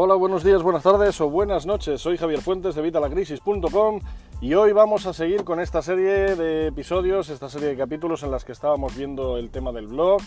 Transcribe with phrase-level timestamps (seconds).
[0.00, 2.00] Hola, buenos días, buenas tardes o buenas noches.
[2.00, 3.98] Soy Javier Fuentes de Vitalacrisis.com
[4.40, 8.30] y hoy vamos a seguir con esta serie de episodios, esta serie de capítulos en
[8.30, 10.20] las que estábamos viendo el tema del blog.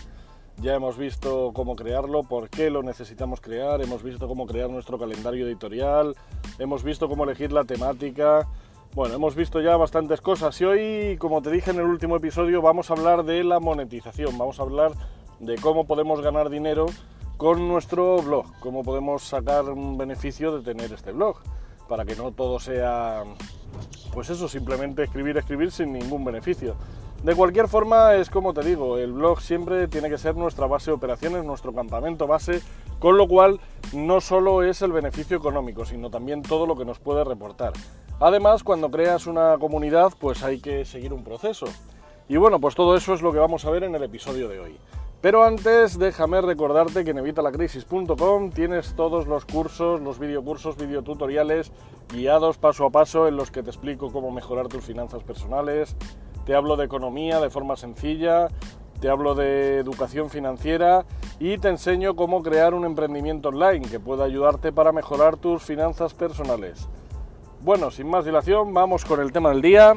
[0.57, 4.99] Ya hemos visto cómo crearlo, por qué lo necesitamos crear, hemos visto cómo crear nuestro
[4.99, 6.17] calendario editorial,
[6.59, 8.49] hemos visto cómo elegir la temática.
[8.94, 12.62] Bueno, hemos visto ya bastantes cosas y hoy, como te dije en el último episodio,
[12.62, 14.91] vamos a hablar de la monetización, vamos a hablar
[15.40, 16.88] de cómo podemos ganar dinero
[17.41, 21.38] con nuestro blog, cómo podemos sacar un beneficio de tener este blog,
[21.90, 23.23] para que no todo sea,
[24.13, 26.76] pues eso, simplemente escribir, escribir sin ningún beneficio.
[27.23, 30.91] De cualquier forma, es como te digo, el blog siempre tiene que ser nuestra base
[30.91, 32.62] de operaciones, nuestro campamento base,
[32.99, 33.60] con lo cual
[33.91, 37.73] no solo es el beneficio económico, sino también todo lo que nos puede reportar.
[38.20, 41.66] Además, cuando creas una comunidad, pues hay que seguir un proceso.
[42.30, 44.60] Y bueno, pues todo eso es lo que vamos a ver en el episodio de
[44.60, 44.77] hoy.
[45.21, 51.71] Pero antes déjame recordarte que en evitalacrisis.com tienes todos los cursos, los videocursos, videotutoriales
[52.12, 55.96] guiados paso a paso en los que te explico cómo mejorar tus finanzas personales,
[56.43, 58.48] te hablo de economía de forma sencilla,
[58.99, 61.05] te hablo de educación financiera
[61.40, 66.16] y te enseño cómo crear un emprendimiento online que pueda ayudarte para mejorar tus finanzas
[66.16, 66.90] personales.
[67.62, 69.94] Bueno, sin más dilación, vamos con el tema del día.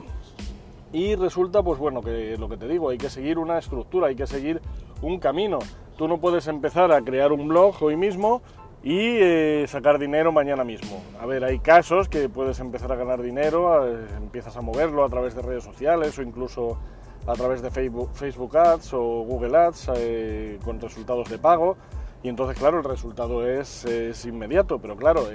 [0.95, 4.15] Y resulta, pues bueno, que lo que te digo, hay que seguir una estructura, hay
[4.15, 4.63] que seguir
[5.03, 5.59] un camino.
[5.99, 8.43] Tú no puedes empezar a crear un blog hoy mismo
[8.81, 11.03] y eh, sacar dinero mañana mismo.
[11.21, 15.09] A ver, hay casos que puedes empezar a ganar dinero, eh, empiezas a moverlo a
[15.09, 16.79] través de redes sociales o incluso
[17.27, 21.77] a través de Facebook, Ads o Google Ads eh, con resultados de pago.
[22.25, 23.85] Y entonces, claro, el resultado es,
[24.25, 25.29] inmediato, pero claro,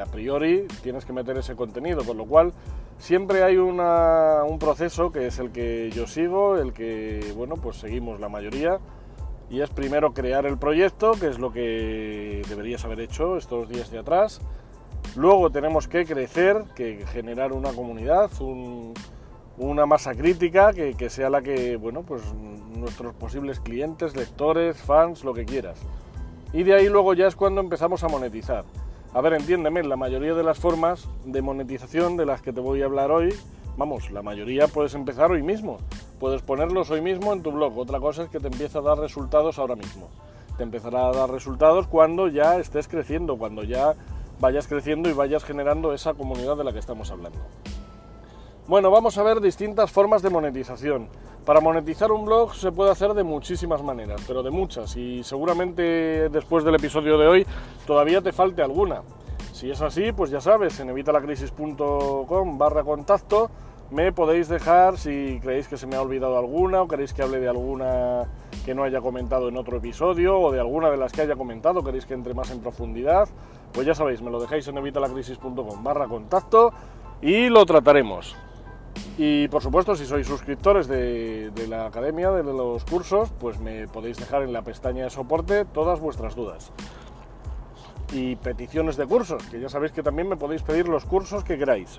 [0.00, 2.52] a priori tienes que meter ese contenido, con lo cual
[2.98, 8.20] siempre hay un proceso que es el que yo sigo, el que, bueno, pues seguimos
[8.20, 8.78] la mayoría
[9.50, 13.90] y es primero crear el proyecto, que es lo que deberías haber hecho estos días
[13.90, 14.40] de atrás.
[15.16, 18.30] Luego tenemos que crecer, que generar una comunidad,
[19.58, 22.22] una masa crítica que, que, sea la que, bueno, pues
[22.76, 25.80] nuestros posibles clientes, lectores, fans, lo que quieras.
[26.52, 28.64] Y de ahí luego ya es cuando empezamos a monetizar.
[29.12, 32.82] A ver, entiéndeme, la mayoría de las formas de monetización de las que te voy
[32.82, 33.34] a hablar hoy,
[33.76, 35.78] vamos, la mayoría puedes empezar hoy mismo.
[36.20, 37.78] Puedes ponerlos hoy mismo en tu blog.
[37.78, 40.08] Otra cosa es que te empiece a dar resultados ahora mismo.
[40.56, 43.94] Te empezará a dar resultados cuando ya estés creciendo, cuando ya
[44.40, 47.38] vayas creciendo y vayas generando esa comunidad de la que estamos hablando.
[48.68, 51.08] Bueno, vamos a ver distintas formas de monetización.
[51.44, 56.28] Para monetizar un blog se puede hacer de muchísimas maneras, pero de muchas, y seguramente
[56.30, 57.46] después del episodio de hoy
[57.86, 59.02] todavía te falte alguna.
[59.52, 63.50] Si es así, pues ya sabes, en evitalacrisis.com barra contacto
[63.92, 67.38] me podéis dejar si creéis que se me ha olvidado alguna o queréis que hable
[67.38, 68.24] de alguna
[68.64, 71.84] que no haya comentado en otro episodio o de alguna de las que haya comentado,
[71.84, 73.28] queréis que entre más en profundidad,
[73.72, 76.72] pues ya sabéis, me lo dejáis en evitalacrisis.com barra contacto
[77.22, 78.36] y lo trataremos.
[79.18, 84.18] Y por supuesto, si sois suscriptores de, la academia, de los cursos, pues me podéis
[84.18, 86.70] dejar en la pestaña de soporte todas vuestras dudas.
[88.12, 91.56] Y peticiones de cursos, que ya sabéis que también me podéis pedir los cursos que
[91.56, 91.98] queráis.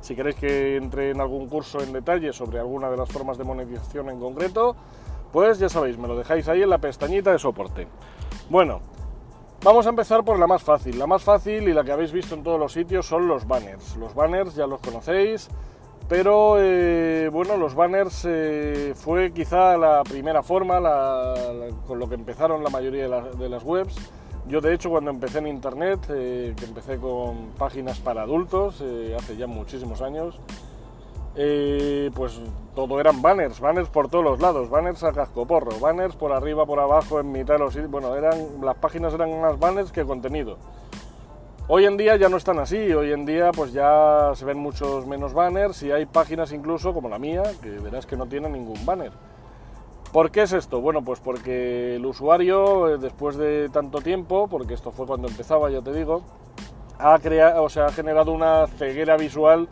[0.00, 3.44] Si queréis que entre en algún curso en detalle sobre alguna de las formas de
[3.44, 4.74] monetización en concreto,
[5.32, 7.86] pues ya sabéis, me lo dejáis ahí en la pestañita de soporte.
[8.50, 8.80] Bueno,
[9.62, 10.98] vamos a empezar por la más fácil.
[10.98, 13.96] La más fácil y la que habéis visto en todos los sitios son los banners.
[13.96, 15.48] Los banners ya los conocéis,
[16.08, 20.80] pero eh, bueno, los banners eh, fue quizá la primera forma
[21.86, 23.96] con lo que empezaron la mayoría de las webs
[24.46, 29.16] yo de hecho cuando empecé en internet, eh, que empecé con páginas para adultos, eh,
[29.18, 30.38] hace ya muchísimos años,
[32.14, 32.40] pues
[32.74, 36.78] todo eran banners, banners por todos los lados, banners a cascoporro, banners por arriba, por
[36.78, 40.58] abajo, en mitad de los bueno, eran, las páginas eran más banners que contenido.
[41.66, 45.06] Hoy en día ya no están así, hoy en día pues ya se ven muchos
[45.06, 48.84] menos banners y hay páginas incluso como la mía, que verás que no tiene ningún
[48.84, 49.12] banner.
[50.12, 50.82] ¿Por qué es esto?
[50.82, 55.70] Bueno, pues porque el usuario, eh, después de tanto tiempo, porque esto fue cuando empezaba,
[55.70, 56.22] ya te digo,
[56.98, 59.66] ha, creado, o sea, ha generado una ceguera visual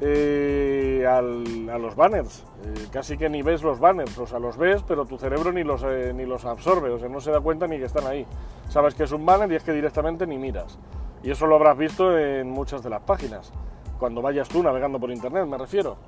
[0.00, 2.44] eh, a los banners.
[2.64, 5.62] Eh, casi que ni ves los banners, o sea, los ves, pero tu cerebro ni
[5.62, 8.26] los, ni los absorbe, o sea, no se da cuenta ni que están ahí.
[8.68, 10.76] Sabes que es un banner y es que directamente ni miras.
[11.22, 13.52] Y eso lo habrás visto en muchas de las páginas,
[13.98, 15.98] cuando vayas tú navegando por internet, me refiero.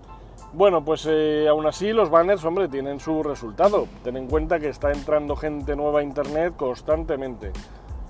[0.55, 3.87] Bueno, pues eh, aún así los banners, hombre, tienen su resultado.
[4.03, 7.53] Ten en cuenta que está entrando gente nueva a Internet constantemente.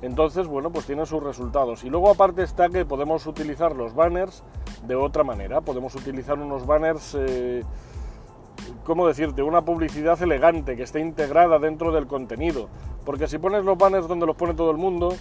[0.02, 1.84] Entonces, bueno, pues tienen sus resultados.
[1.84, 4.42] Y luego aparte está que podemos utilizar los banners
[4.86, 5.60] de otra manera.
[5.60, 7.62] Podemos utilizar unos banners, eh,
[8.84, 9.42] ¿cómo decirte?
[9.44, 12.68] Una publicidad elegante que esté integrada dentro del contenido.
[13.04, 15.14] Porque si pones los banners donde los pone todo el mundo,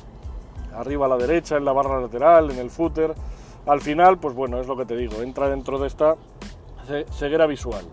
[0.75, 3.13] arriba a la derecha, en la barra lateral, en el footer.
[3.65, 6.15] Al final, pues bueno, es lo que te digo, entra dentro de esta
[7.11, 7.85] ceguera visual.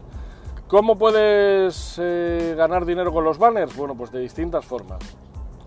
[0.67, 3.77] ¿Cómo puedes eh, ganar dinero con los banners?
[3.77, 4.99] Bueno, pues de distintas formas.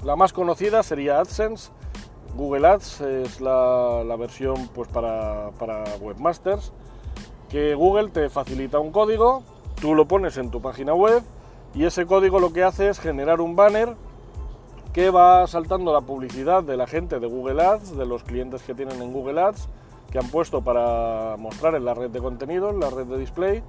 [0.04, 1.72] La más conocida sería AdSense.
[2.36, 6.72] Google Ads es la, versión pues, para, para webmasters,
[7.50, 9.44] que Google te facilita un código,
[9.82, 11.24] tú lo pones en tu página web
[11.74, 13.96] y ese código lo que hace es generar un banner
[14.94, 18.74] que va saltando la publicidad de la gente de Google Ads, de los clientes que
[18.74, 19.70] tienen en Google Ads,
[20.12, 23.64] que han puesto para mostrar en la red de contenido, en la red de display.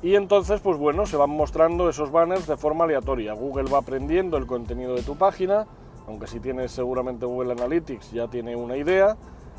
[0.00, 3.32] Y entonces, pues bueno, se van mostrando esos banners de forma aleatoria.
[3.32, 5.66] Google va aprendiendo el contenido de tu página,
[6.06, 9.16] aunque si tienes seguramente Google Analytics ya tiene una idea,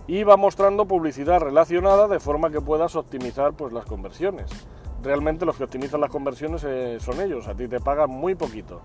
[0.07, 4.50] y va mostrando publicidad relacionada de forma que puedas optimizar pues, las conversiones.
[5.03, 8.81] Realmente los que optimizan las conversiones eh, son ellos, a ti te pagan muy poquito.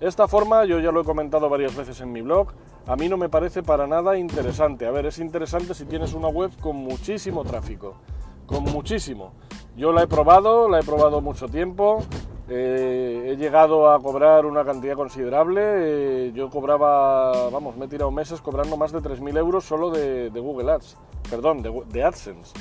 [0.00, 2.48] Esta forma, yo ya lo he comentado varias veces en mi blog,
[2.86, 4.86] a mí no me parece para nada interesante.
[4.86, 7.96] A ver, es interesante si tienes una web con muchísimo tráfico,
[8.46, 9.32] con muchísimo.
[9.76, 11.98] Yo la he probado, la he probado mucho tiempo,
[12.48, 15.60] eh, he llegado a cobrar una cantidad considerable.
[15.64, 20.30] Eh, yo cobraba, vamos, me he tirado meses cobrando más de 3.000 euros solo de,
[20.30, 20.96] Google Ads,
[21.28, 22.54] perdón, de, AdSense,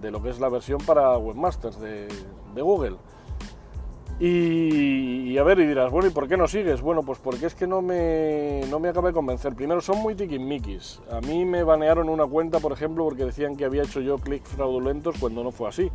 [0.00, 2.06] de lo que es la versión para webmasters de
[2.54, 2.98] Google.
[4.20, 6.80] Y, a ver, y dirás, bueno, ¿y por qué no sigues?
[6.80, 9.54] Bueno, pues porque es que no me, no me acaba de convencer.
[9.54, 11.00] Primero, son muy tiquismiquis.
[11.10, 14.50] A mí me banearon una cuenta, por ejemplo, porque decían que había hecho yo clics
[14.50, 15.90] fraudulentos cuando no fue así.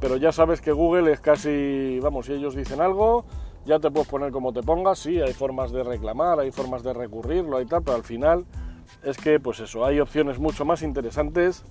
[0.00, 3.24] Pero ya sabes que Google es casi, vamos, si ellos dicen algo,
[3.66, 5.00] ya te puedes poner como te pongas.
[5.00, 8.44] Sí, hay formas de reclamar, hay formas de recurrirlo y tal, pero al final
[9.02, 11.64] es que, pues eso, hay opciones mucho más interesantes.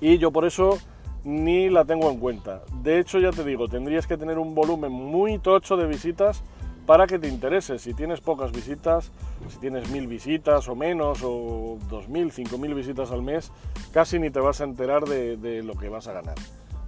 [0.00, 0.78] Y yo por eso
[1.26, 2.62] ni la tengo en cuenta.
[2.84, 6.44] De hecho, ya te digo, tendrías que tener un volumen muy tocho de visitas
[6.86, 7.80] para que te interese.
[7.80, 9.10] Si tienes pocas visitas,
[9.48, 13.50] si tienes mil visitas o menos, o dos mil, cinco mil visitas al mes,
[13.92, 16.36] casi ni te vas a enterar de, lo que vas a ganar.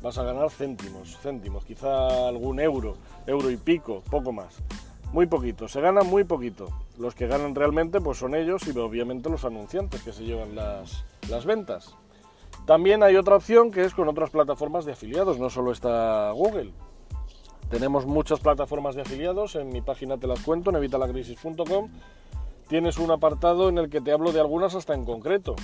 [0.03, 2.95] Vas a ganar céntimos, céntimos, quizá algún euro,
[3.27, 4.55] euro y pico, poco más.
[5.13, 6.69] Muy poquito, se gana muy poquito.
[6.97, 11.05] Los que ganan realmente pues son ellos y obviamente los anunciantes que se llevan las,
[11.29, 11.97] las ventas.
[12.69, 16.75] También hay otra opción que es con otras plataformas de afiliados, no solo está Google.
[17.71, 21.89] Tenemos muchas plataformas de afiliados, en mi página te las cuento, en evitalacrisis.com.
[22.69, 25.57] Tienes un apartado en el que te hablo de algunas hasta en concreto.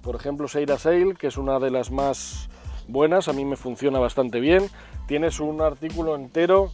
[0.00, 2.48] Por ejemplo, Seira Sale, que es una de las más
[2.88, 4.70] buenas, a mí me funciona bastante bien.
[5.06, 6.70] Tienes un artículo entero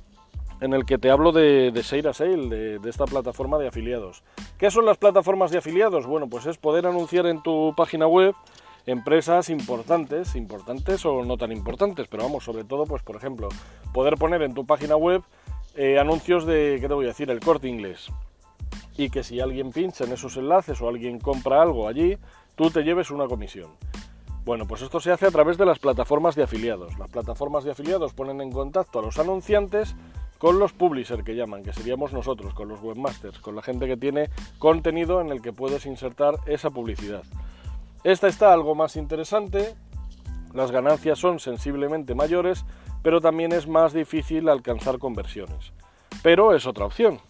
[0.60, 4.22] en el que te hablo de, de Seira Sale, de, de, esta plataforma de afiliados.
[4.56, 6.06] ¿Qué son las plataformas de afiliados?
[6.06, 8.36] Bueno, pues es poder anunciar en tu página web
[8.86, 13.48] empresas importantes, importantes o no tan importantes, pero vamos, sobre todo, pues por ejemplo,
[13.92, 15.22] poder poner en tu página web
[15.74, 18.08] eh, anuncios de, ¿qué te voy a decir?, el corte inglés.
[18.96, 22.16] Y que si alguien pincha en esos enlaces o alguien compra algo allí,
[22.54, 23.70] tú te lleves una comisión.
[24.44, 26.98] Bueno, pues esto se hace a través de las plataformas de afiliados.
[26.98, 29.96] Las plataformas de afiliados ponen en contacto a los anunciantes
[30.38, 33.96] con los publishers que llaman, que seríamos nosotros, con los webmasters, con la gente que
[33.96, 34.28] tiene
[34.58, 37.22] contenido en el que puedes insertar esa publicidad.
[38.04, 39.74] Esta está algo más interesante,
[40.52, 42.66] las ganancias son sensiblemente mayores,
[43.02, 45.72] pero también es más difícil alcanzar conversiones.
[46.22, 47.20] Pero es otra opción.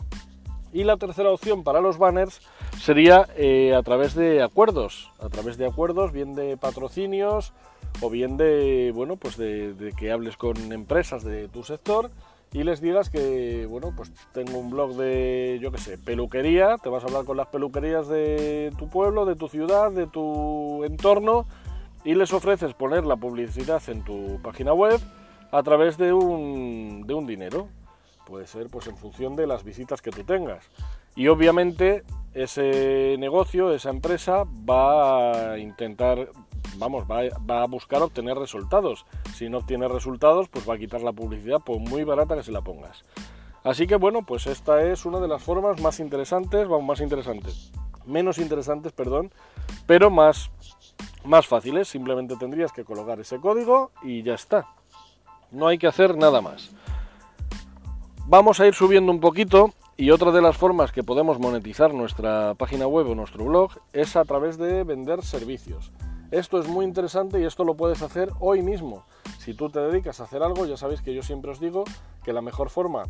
[0.72, 2.40] Y la tercera opción para los banners
[2.80, 7.52] sería eh, a través de acuerdos, a través de acuerdos, bien de patrocinios
[8.00, 12.10] o bien de, bueno, pues de que hables con empresas de tu sector
[12.54, 16.88] y les digas que, bueno, pues tengo un blog de, yo qué sé, peluquería, te
[16.88, 21.46] vas a hablar con las peluquerías de tu pueblo, de tu ciudad, de tu entorno
[22.04, 25.00] y les ofreces poner la publicidad en tu página web
[25.50, 27.66] a través de un, de un dinero.
[28.24, 30.64] Puede ser pues en función de las visitas que tú tengas.
[31.16, 36.28] Y obviamente ese negocio, esa empresa va a intentar
[36.76, 39.06] vamos, va, a buscar obtener resultados.
[39.34, 42.52] Si no obtiene resultados, pues va a quitar la publicidad por muy barata que se
[42.52, 43.04] la pongas.
[43.62, 47.72] Así que bueno, pues esta es una de las formas más interesantes, vamos, más interesantes,
[48.04, 49.32] menos interesantes, perdón,
[49.86, 50.50] pero más,
[51.24, 51.88] más fáciles.
[51.88, 54.66] Simplemente tendrías que colocar ese código y ya está.
[55.50, 56.72] No hay que hacer nada más.
[58.26, 62.54] Vamos a ir subiendo un poquito y otra de las formas que podemos monetizar nuestra
[62.54, 65.92] página web o nuestro blog es a través de vender servicios.
[66.30, 69.04] Esto es muy interesante y esto lo puedes hacer hoy mismo.
[69.38, 71.84] Si tú te dedicas a hacer algo, ya sabéis que yo siempre os digo
[72.24, 73.04] que la mejor forma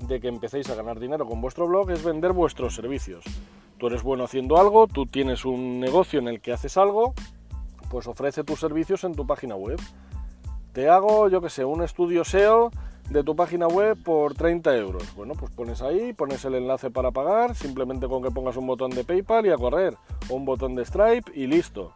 [0.00, 3.24] de que empecéis a ganar dinero con vuestro blog es vender vuestros servicios.
[3.78, 7.14] Tú eres bueno haciendo algo, tú tienes un negocio en el que haces algo,
[7.90, 9.80] pues ofrece tus servicios en tu página web.
[10.72, 12.70] Te hago, yo que sé, un estudio SEO
[13.10, 15.14] de tu página web por 30 euros.
[15.14, 18.90] Bueno, pues pones ahí, pones el enlace para pagar, simplemente con que pongas un botón
[18.90, 19.96] de PayPal y a correr,
[20.30, 21.92] o un botón de Stripe y listo.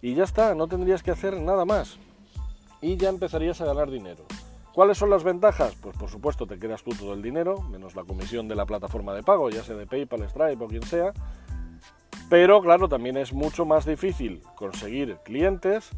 [0.00, 1.98] Y ya está, no tendrías que hacer nada más.
[2.80, 4.24] Y ya empezarías a ganar dinero.
[4.72, 5.74] ¿Cuáles son las ventajas?
[5.80, 9.12] Pues por supuesto te quedas tú todo el dinero, menos la comisión de la plataforma
[9.12, 11.12] de pago, ya sea de PayPal, Stripe o quien sea.
[12.30, 15.90] Pero claro, también es mucho más difícil conseguir clientes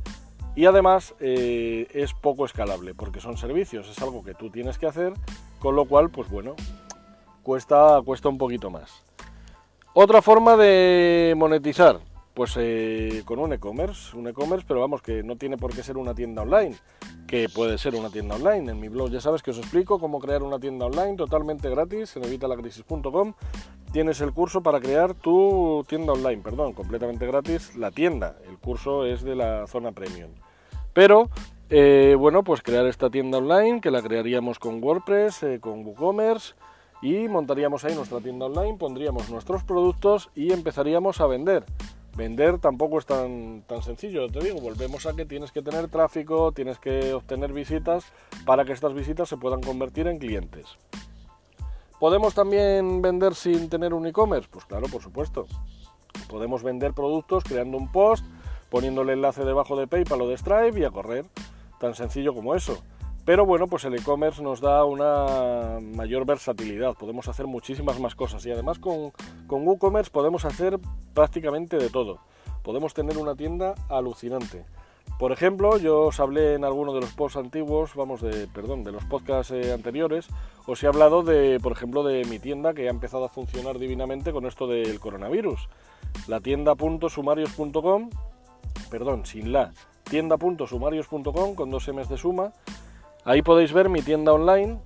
[0.56, 4.86] y además eh, es poco escalable porque son servicios, es algo que tú tienes que
[4.86, 5.12] hacer,
[5.58, 6.54] con lo cual, pues bueno,
[7.42, 9.02] cuesta, cuesta un poquito más.
[9.92, 12.00] Otra forma de monetizar,
[12.40, 15.98] pues eh, con un e-commerce, un e-commerce, pero vamos, que no tiene por qué ser
[15.98, 16.74] una tienda online,
[17.26, 18.70] que puede ser una tienda online.
[18.70, 22.16] En mi blog ya sabes que os explico cómo crear una tienda online totalmente gratis
[22.16, 23.34] en evitalacrisis.com.
[23.92, 28.38] Tienes el curso para crear tu tienda online, perdón, completamente gratis, la tienda.
[28.48, 30.30] El curso es de la zona premium.
[30.94, 31.28] Pero,
[31.68, 36.54] eh, bueno, pues crear esta tienda online, que la crearíamos con WordPress, eh, con WooCommerce,
[37.02, 41.66] y montaríamos ahí nuestra tienda online, pondríamos nuestros productos y empezaríamos a vender.
[42.16, 46.52] Vender tampoco es tan, tan sencillo, te digo, volvemos a que tienes que tener tráfico,
[46.52, 48.12] tienes que obtener visitas
[48.44, 50.66] para que estas visitas se puedan convertir en clientes.
[52.00, 54.48] ¿Podemos también vender sin tener un e-commerce?
[54.50, 55.46] Pues claro, por supuesto.
[56.28, 58.24] Podemos vender productos creando un post,
[58.70, 61.26] poniendo el enlace debajo de PayPal o de Stripe y a correr.
[61.78, 62.82] Tan sencillo como eso.
[63.30, 68.44] Pero bueno, pues el e-commerce nos da una mayor versatilidad, podemos hacer muchísimas más cosas
[68.44, 69.12] y además con,
[69.46, 70.80] con WooCommerce podemos hacer
[71.14, 72.18] prácticamente de todo.
[72.64, 74.64] Podemos tener una tienda alucinante.
[75.16, 78.90] Por ejemplo, yo os hablé en alguno de los posts antiguos, vamos, de, perdón, de
[78.90, 80.26] los podcasts eh, anteriores,
[80.66, 84.32] os he hablado de, por ejemplo, de mi tienda que ha empezado a funcionar divinamente
[84.32, 85.68] con esto del coronavirus.
[86.26, 88.10] La tienda.sumarios.com,
[88.90, 89.72] perdón, sin la,
[90.02, 92.52] tienda.sumarios.com con dos M's de suma.
[93.24, 94.78] Ahí podéis ver mi tienda online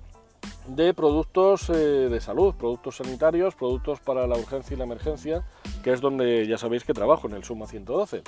[0.67, 5.43] de productos eh, de salud, productos sanitarios, productos para la urgencia y la emergencia,
[5.83, 8.23] que es donde ya sabéis que trabajo, en el Suma 112.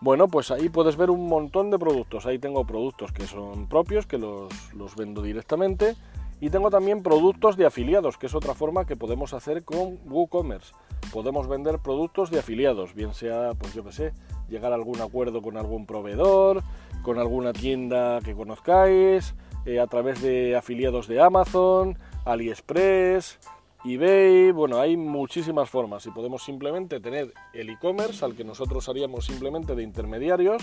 [0.00, 2.26] Bueno, pues ahí puedes ver un montón de productos.
[2.26, 4.48] Ahí tengo productos que son propios, que los,
[4.96, 5.96] vendo directamente.
[6.40, 10.72] Y tengo también productos de afiliados, que es otra forma que podemos hacer con WooCommerce.
[11.12, 14.12] Podemos vender productos de afiliados, bien sea, pues yo que sé,
[14.48, 16.62] llegar a algún acuerdo con algún proveedor,
[17.02, 19.34] con alguna tienda que conozcáis,
[19.66, 23.38] eh, a través de afiliados de Amazon, AliExpress,
[23.84, 29.26] eBay, bueno, hay muchísimas formas y podemos simplemente tener el e-commerce al que nosotros haríamos
[29.26, 30.62] simplemente de intermediarios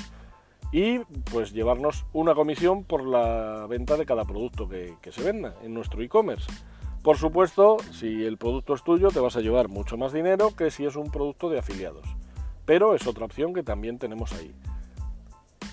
[0.71, 0.99] y
[1.31, 6.01] pues llevarnos una comisión por la venta de cada producto que, se venda en nuestro
[6.01, 6.51] e-commerce.
[7.03, 10.69] Por supuesto, si el producto es tuyo te vas a llevar mucho más dinero que
[10.69, 12.05] si es un producto de afiliados,
[12.65, 14.53] pero es otra opción que también tenemos ahí.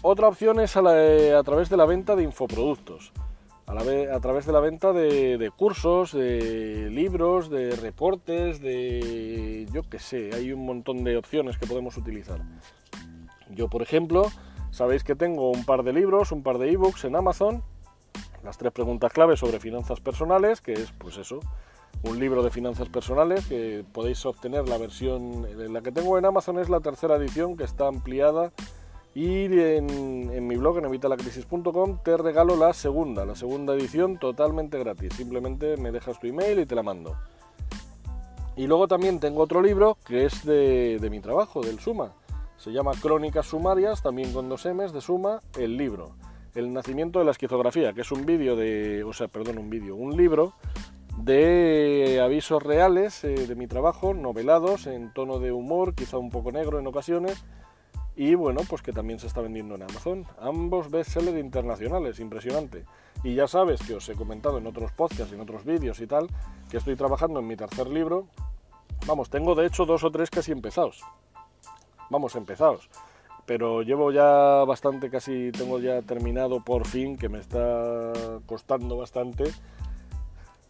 [0.03, 3.13] Otra opción es a través de la venta de infoproductos
[3.67, 10.31] a, través de la venta de, cursos, de libros, de reportes, de yo qué sé,
[10.35, 12.41] hay un montón de opciones que podemos utilizar.
[13.51, 14.27] Yo, por ejemplo,
[14.71, 17.63] sabéis que tengo un par de libros, un par de ebooks en Amazon,
[18.43, 21.41] las tres preguntas claves sobre finanzas personales, que es pues eso,
[22.03, 26.59] un libro de finanzas personales que podéis obtener la versión, la que tengo en Amazon
[26.59, 28.53] es la tercera edición que está ampliada
[29.15, 35.13] y en, mi blog, en evitalacrisis.com, te regalo la segunda, la segunda edición totalmente gratis.
[35.15, 37.17] Simplemente me dejas tu email y te la mando.
[38.57, 42.13] Y luego también tengo otro libro que es de, mi trabajo, del Suma.
[42.57, 46.15] Se llama Crónicas Sumarias, también con dos M's de Suma, el libro.
[46.55, 49.95] El nacimiento de la esquizografía, que es un vídeo de, o sea, perdón, un vídeo,
[49.95, 50.55] un libro
[51.19, 56.53] de avisos reales eh, de mi trabajo, novelados en tono de humor, quizá un poco
[56.53, 57.45] negro en ocasiones,
[58.25, 60.25] y bueno, pues que también se está vendiendo en Amazon.
[60.39, 62.85] Ambos bestsellers internacionales, impresionante.
[63.25, 66.29] Y ya sabes que os he comentado en otros podcasts, en otros vídeos y tal,
[66.71, 68.29] que estoy trabajando en mi tercer libro.
[69.09, 71.01] Vamos, tengo de hecho dos o tres casi empezados.
[72.11, 72.89] Vamos, empezados.
[73.45, 78.13] Pero llevo ya bastante, casi tengo ya terminado por fin, que me está
[78.47, 79.51] costando bastante,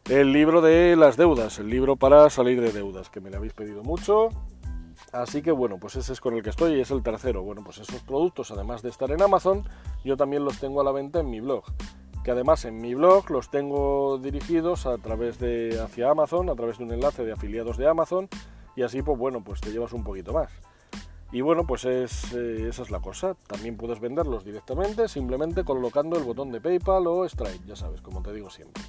[0.08, 3.52] el libro de las deudas, el libro para salir de deudas, que me lo habéis
[3.52, 4.30] pedido mucho
[5.12, 7.42] Así que bueno, pues ese es con el que estoy y es el tercero.
[7.42, 9.62] Bueno, pues esos productos, además de estar en Amazon,
[10.04, 11.64] yo también los tengo a la venta en mi blog.
[12.24, 16.78] Que además en mi blog los tengo dirigidos a través de hacia Amazon, a través
[16.78, 18.28] de un enlace de afiliados de Amazon,
[18.74, 20.50] y así pues bueno, pues te llevas un poquito más.
[21.30, 23.34] Y bueno, pues es, eh, esa es la cosa.
[23.46, 28.22] También puedes venderlos directamente, simplemente colocando el botón de PayPal o Stripe, ya sabes, como
[28.22, 28.82] te digo siempre.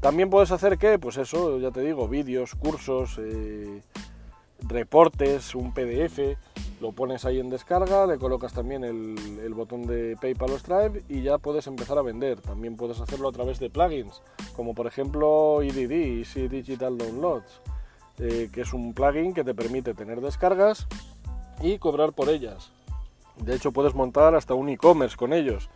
[0.00, 3.82] También puedes hacer que, pues eso, ya te digo, vídeos, cursos, eh,
[4.68, 6.36] reportes, un PDF,
[6.80, 11.22] lo pones ahí en descarga, le colocas también el, botón de PayPal o Stripe y
[11.22, 12.40] ya puedes empezar a vender.
[12.40, 14.22] También puedes hacerlo a través de plugins,
[14.56, 17.60] como por ejemplo EDD, Easy Digital Downloads,
[18.18, 20.86] eh, que es un plugin que te permite tener descargas
[21.60, 22.72] y cobrar por ellas.
[23.36, 25.68] De hecho, puedes montar hasta un e-commerce con ellos.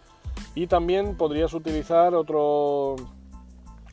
[0.54, 2.96] Y también podrías utilizar otro,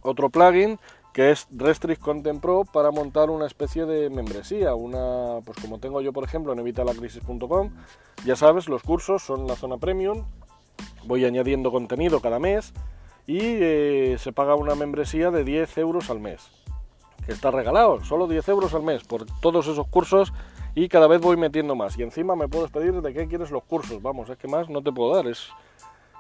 [0.02, 0.80] otro plugin
[1.14, 6.02] que es Restrict Content Pro para montar una especie de membresía, una pues como tengo
[6.02, 7.72] yo por ejemplo en evitalacrisis.com,
[8.26, 10.26] ya sabes, los cursos son la zona premium,
[11.06, 12.74] voy añadiendo contenido cada mes
[13.28, 16.50] y eh, se paga una membresía de 10 euros al mes,
[17.26, 20.34] que está regalado, solo 10 euros al mes por todos esos cursos
[20.76, 21.98] y cada vez voy metiendo más.
[21.98, 24.82] Y encima me puedes pedir de qué quieres los cursos, vamos, es que más no
[24.82, 25.50] te puedo dar, es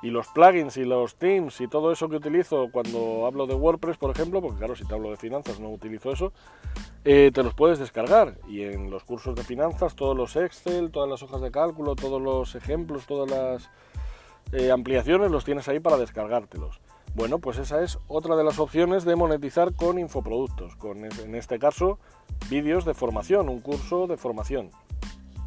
[0.01, 3.97] y los plugins y los themes y todo eso que utilizo cuando hablo de WordPress,
[3.97, 6.33] por ejemplo, porque claro, si te hablo de finanzas no utilizo eso,
[7.05, 8.37] eh, te los puedes descargar.
[8.47, 12.21] Y en los cursos de finanzas, todos los Excel, todas las hojas de cálculo, todos
[12.21, 13.69] los ejemplos, todas las
[14.53, 16.81] eh, ampliaciones los tienes ahí para descargártelos.
[17.13, 21.59] Bueno, pues esa es otra de las opciones de monetizar con infoproductos, con en este
[21.59, 21.99] caso
[22.49, 24.71] vídeos de formación, un curso de formación.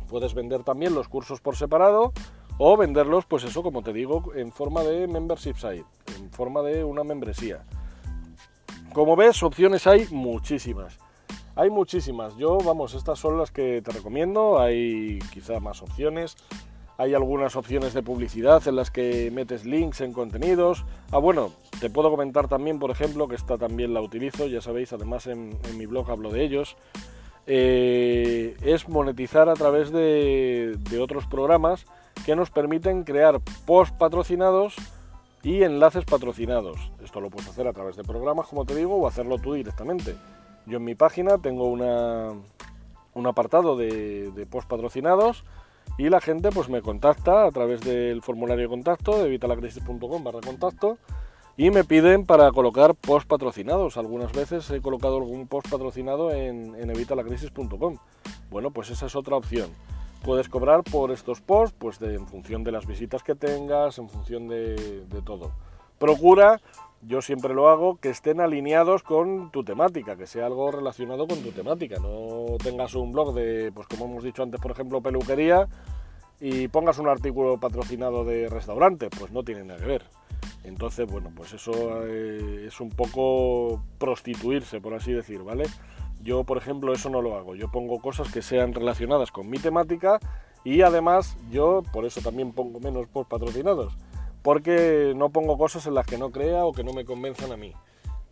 [0.08, 2.12] Puedes vender también los cursos por separado
[2.58, 5.84] o venderlos, pues eso, como te digo, en forma de membership site,
[6.18, 7.64] en forma de una membresía.
[8.92, 10.98] Como ves, opciones hay muchísimas.
[11.56, 12.36] Hay muchísimas.
[12.36, 14.60] Yo, vamos, estas son las que te recomiendo.
[14.60, 16.36] Hay quizá más opciones.
[16.96, 20.84] Hay algunas opciones de publicidad en las que metes links en contenidos.
[21.10, 24.92] Ah, bueno, te puedo comentar también, por ejemplo, que esta también la utilizo, ya sabéis,
[24.92, 26.76] además en, mi blog hablo de ellos.
[27.46, 31.84] Eh, es monetizar a través de, de otros programas
[32.24, 34.76] que nos permiten crear post patrocinados
[35.44, 36.90] y enlaces patrocinados.
[37.02, 40.16] Esto lo puedes hacer a través de programas, como te digo, o hacerlo tú directamente.
[40.66, 42.32] Yo en mi página tengo una,
[43.12, 45.44] un apartado de, post patrocinados
[45.98, 50.40] y la gente pues me contacta a través del formulario de contacto de vitalacrisis.com barra
[50.40, 50.96] contacto
[51.58, 53.98] y me piden para colocar post patrocinados.
[53.98, 57.98] Algunas veces he colocado algún post patrocinado en, en evitalacrisis.com.
[58.50, 59.68] Bueno, pues esa es otra opción
[60.24, 64.48] puedes cobrar por estos posts, pues en función de las visitas que tengas, en función
[64.48, 65.52] de, todo.
[65.98, 66.60] Procura,
[67.02, 71.42] yo siempre lo hago, que estén alineados con tu temática, que sea algo relacionado con
[71.42, 71.96] tu temática.
[72.00, 75.68] No tengas un blog de, pues como hemos dicho antes, por ejemplo, peluquería
[76.40, 80.04] y pongas un artículo patrocinado de restaurante, pues no tiene nada que ver.
[80.64, 85.64] Entonces, bueno, pues eso eh, es un poco prostituirse, por así decir, ¿vale?
[86.24, 87.54] Yo, por ejemplo, eso no lo hago.
[87.54, 90.18] Yo pongo cosas que sean relacionadas con mi temática
[90.64, 93.94] y además yo por eso también pongo menos post patrocinados.
[94.42, 97.58] Porque no pongo cosas en las que no crea o que no me convenzan a
[97.58, 97.74] mí.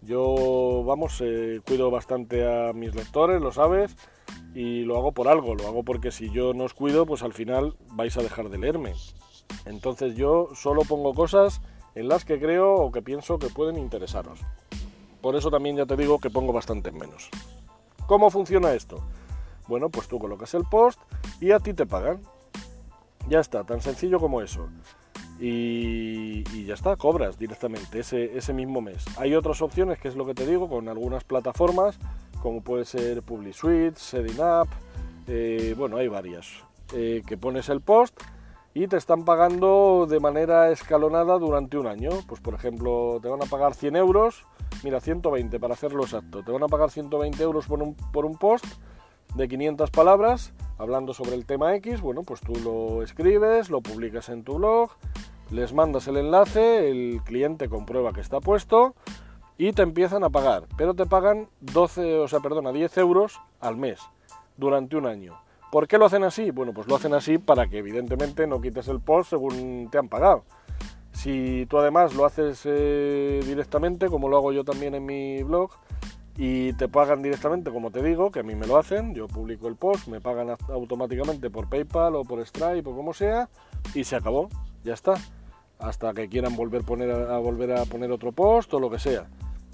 [0.00, 3.94] Yo, vamos, eh, cuido bastante a mis lectores, lo sabes,
[4.54, 5.54] y lo hago por algo.
[5.54, 8.58] Lo hago porque si yo no os cuido, pues al final vais a dejar de
[8.58, 8.94] leerme.
[9.66, 11.60] Entonces yo solo pongo cosas
[11.94, 14.40] en las que creo o que pienso que pueden interesaros.
[15.20, 17.28] Por eso también ya te digo que pongo bastante menos.
[18.12, 19.02] ¿Cómo funciona esto?
[19.66, 21.00] Bueno, pues tú colocas el post
[21.40, 22.20] y a ti te pagan.
[23.26, 24.68] Ya está, tan sencillo como eso.
[25.40, 29.02] Y, ya está, cobras directamente ese, mismo mes.
[29.16, 31.98] Hay otras opciones, que es lo que te digo, con algunas plataformas,
[32.42, 34.68] como puede ser PubliSuite, SettingUp,
[35.26, 36.48] eh, bueno, hay varias,
[36.92, 38.14] eh, que pones el post
[38.74, 42.10] y te están pagando de manera escalonada durante un año.
[42.28, 44.44] Pues por ejemplo, te van a pagar 100 euros
[44.82, 46.42] Mira, 120 para hacerlo exacto.
[46.42, 48.64] Te van a pagar 120 euros por un, por un post
[49.34, 52.00] de 500 palabras hablando sobre el tema X.
[52.00, 54.90] Bueno, pues tú lo escribes, lo publicas en tu blog,
[55.50, 58.94] les mandas el enlace, el cliente comprueba que está puesto
[59.56, 60.64] y te empiezan a pagar.
[60.76, 64.00] Pero te pagan 12, o sea, perdona, 10 euros al mes
[64.56, 65.40] durante un año.
[65.70, 66.50] ¿Por qué lo hacen así?
[66.50, 70.08] Bueno, pues lo hacen así para que evidentemente no quites el post según te han
[70.08, 70.44] pagado.
[71.12, 75.70] Si tú además lo haces eh, directamente, como lo hago yo también en mi blog,
[76.36, 79.68] y te pagan directamente, como te digo, que a mí me lo hacen, yo publico
[79.68, 83.50] el post, me pagan automáticamente por PayPal o por Stripe o como sea,
[83.94, 84.48] y se acabó,
[84.82, 85.14] ya está.
[85.78, 89.26] Hasta que quieran volver, a, volver a poner otro post o lo que sea.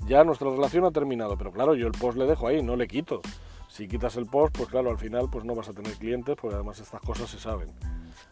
[0.07, 2.89] Ya nuestra relación ha terminado, pero claro, yo el post le dejo ahí, no le
[2.89, 3.21] quito.
[3.69, 6.55] Si quitas el post, pues claro, al final pues no vas a tener clientes, porque
[6.55, 7.69] además estas cosas se saben.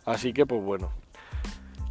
[0.07, 0.91] Así que pues bueno,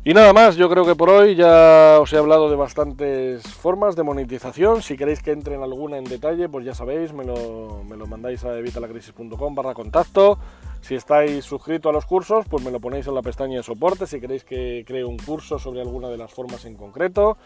[0.08, 3.96] y nada más, yo creo que por hoy ya os he hablado de bastantes formas
[3.96, 4.84] de monetización.
[4.84, 8.06] Si queréis que entre en alguna en detalle, pues ya sabéis, me lo, me lo
[8.06, 10.38] mandáis a evitalacrisis.com barra contacto.
[10.82, 14.06] Si estáis suscritos a los cursos, pues me lo ponéis en la pestaña de soporte
[14.06, 17.38] si queréis que cree un curso sobre alguna de las formas en concreto.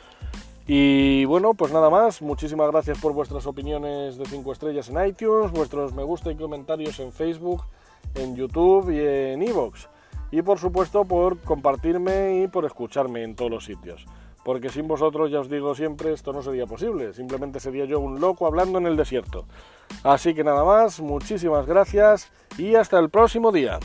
[0.67, 5.51] Y bueno, pues nada más, muchísimas gracias por vuestras opiniones de 5 estrellas en iTunes,
[5.51, 7.63] vuestros me gusta y comentarios en Facebook,
[8.15, 9.87] en YouTube y en iVoox.
[10.31, 14.05] Y por supuesto por compartirme y por escucharme en todos los sitios.
[14.43, 17.13] Porque sin vosotros, ya os digo siempre, esto no sería posible.
[17.13, 19.45] Simplemente sería yo un loco hablando en el desierto.
[20.03, 23.79] Así que nada más, muchísimas gracias y hasta el próximo día.